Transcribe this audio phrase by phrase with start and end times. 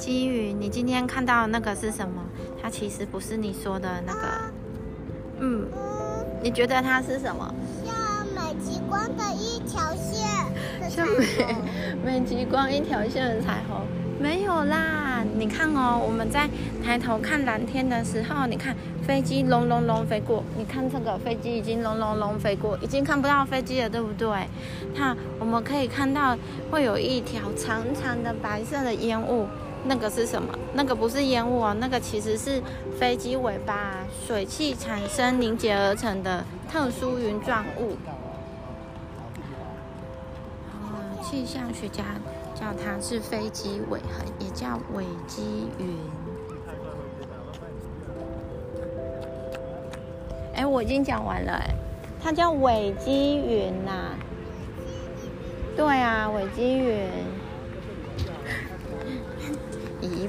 [0.00, 2.22] 机云，你今天看到那个是什么？
[2.62, 4.20] 它其实不是你说的那个，
[5.40, 5.66] 嗯，
[6.42, 7.54] 你觉得它是什么？
[7.84, 7.94] 像
[8.34, 10.26] 美极光的一条线，
[10.88, 11.54] 像美
[12.02, 13.82] 美极光一条线的彩虹。
[14.18, 16.48] 没有啦，你看哦，我们在
[16.82, 24.28] 抬头看蓝天的时候，你看飞机隆隆隆飞过，你看这个飞机已经隆隆隆飞过，已经看不到飞机了，对不对？
[24.94, 26.36] 那我们可以看到
[26.70, 29.46] 会有一条长长的白色的烟雾，
[29.84, 30.52] 那个是什么？
[30.74, 32.62] 那个不是烟雾哦，那个其实是
[32.98, 37.96] 飞机尾巴水汽产生凝结而成的特殊云状物。
[40.70, 42.04] 啊，气象学家。
[42.52, 45.96] 叫它是飞机尾痕，也叫尾积云。
[50.56, 51.74] 哎，我已经讲完了，哎，
[52.22, 54.10] 它叫尾积云呐。
[55.74, 57.08] 对啊，尾积云。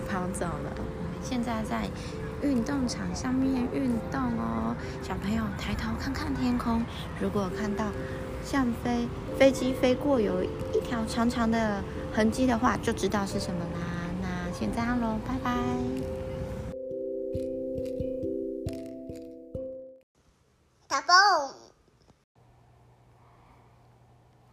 [0.01, 0.75] 姨跑走了，
[1.21, 1.89] 现在在
[2.41, 4.75] 运动场上面运动哦。
[5.03, 6.83] 小朋友抬头看看天空，
[7.19, 7.85] 如果看到
[8.43, 9.07] 像飞
[9.37, 11.83] 飞机飞过有一条长长的。
[12.13, 13.79] 痕迹的话，就知道是什么啦。
[14.21, 15.55] 那先这样喽，拜拜。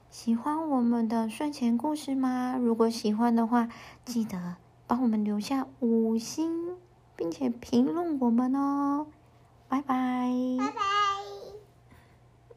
[0.08, 2.56] 喜欢我们的睡前故事吗？
[2.60, 3.69] 如果喜欢的话，
[4.04, 4.54] 记得
[4.89, 6.75] 帮我们留下五星，
[7.14, 9.06] 并且评论我们哦。